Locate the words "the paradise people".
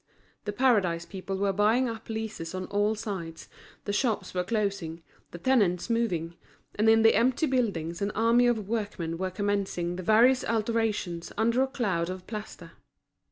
0.45-1.37